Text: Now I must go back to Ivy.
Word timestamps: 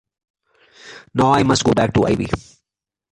Now 1.13 1.31
I 1.33 1.43
must 1.43 1.63
go 1.63 1.73
back 1.73 1.93
to 1.93 2.05
Ivy. 2.07 2.25